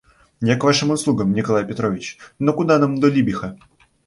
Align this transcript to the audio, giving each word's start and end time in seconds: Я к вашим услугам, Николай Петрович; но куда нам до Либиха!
Я 0.41 0.55
к 0.57 0.63
вашим 0.63 0.89
услугам, 0.89 1.31
Николай 1.31 1.63
Петрович; 1.63 2.17
но 2.39 2.53
куда 2.53 2.79
нам 2.79 2.99
до 2.99 3.07
Либиха! 3.07 3.59